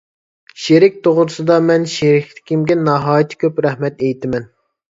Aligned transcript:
شېرىك 0.61 0.95
توغرىسىدا 1.07 1.57
مەن 1.67 1.85
شېرىكلىرىمگە 1.97 2.79
ناھايىتى 2.89 3.41
كۆپ 3.47 3.65
رەھمەت 3.69 4.05
ئېيتىمەن. 4.09 4.53